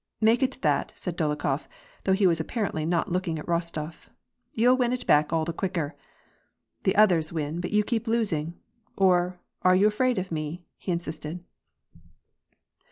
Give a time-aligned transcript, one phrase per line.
[0.29, 1.67] "Make it that" said Dolokhof,
[2.05, 4.09] though he was apparently uot looking at Rostof.
[4.51, 5.95] You'll win it back all the quicker.
[6.85, 8.59] The others win but you keep losing.
[8.97, 11.45] Or are you afraid of me?" he insisted.